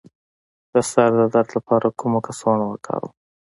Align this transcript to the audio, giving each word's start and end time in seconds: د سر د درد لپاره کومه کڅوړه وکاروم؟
د 0.71 0.73
سر 0.91 1.09
د 1.19 1.21
درد 1.33 1.49
لپاره 1.57 1.87
کومه 1.99 2.19
کڅوړه 2.25 2.65
وکاروم؟ 2.67 3.13